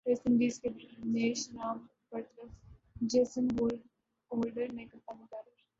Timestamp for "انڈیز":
0.25-0.59